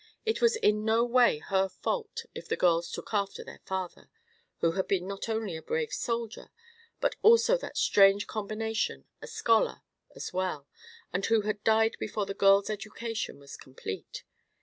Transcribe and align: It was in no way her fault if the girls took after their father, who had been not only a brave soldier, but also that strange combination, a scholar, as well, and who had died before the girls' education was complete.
It 0.25 0.41
was 0.41 0.55
in 0.55 0.83
no 0.83 1.05
way 1.05 1.37
her 1.37 1.69
fault 1.69 2.25
if 2.33 2.47
the 2.47 2.55
girls 2.57 2.89
took 2.89 3.13
after 3.13 3.43
their 3.43 3.61
father, 3.65 4.09
who 4.57 4.71
had 4.71 4.87
been 4.87 5.05
not 5.07 5.29
only 5.29 5.55
a 5.55 5.61
brave 5.61 5.93
soldier, 5.93 6.49
but 6.99 7.17
also 7.21 7.55
that 7.59 7.77
strange 7.77 8.25
combination, 8.25 9.05
a 9.21 9.27
scholar, 9.27 9.83
as 10.15 10.33
well, 10.33 10.67
and 11.13 11.23
who 11.27 11.41
had 11.41 11.63
died 11.63 11.97
before 11.99 12.25
the 12.25 12.33
girls' 12.33 12.67
education 12.71 13.37
was 13.37 13.55
complete. 13.55 14.23